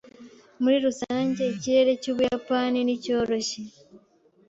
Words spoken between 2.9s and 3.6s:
cyoroshye.